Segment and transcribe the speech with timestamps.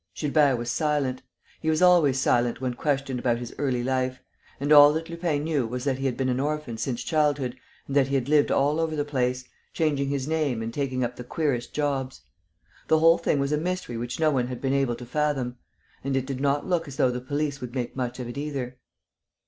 [0.15, 1.21] Gilbert was silent.
[1.61, 4.19] He was always silent when questioned about his early life;
[4.59, 7.95] and all that Lupin knew was that he had been an orphan since childhood and
[7.95, 9.43] that he had lived all over the place,
[9.73, 12.21] changing his name and taking up the queerest jobs.
[12.87, 15.57] The whole thing was a mystery which no one had been able to fathom;
[16.03, 18.79] and it did not look as though the police would make much of it either.